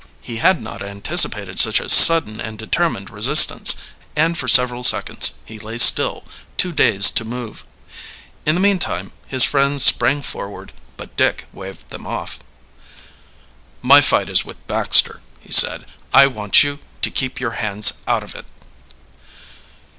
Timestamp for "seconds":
4.81-5.33